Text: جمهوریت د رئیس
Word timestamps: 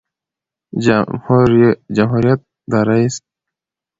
جمهوریت 0.83 2.39
د 2.71 2.73
رئیس 2.89 3.15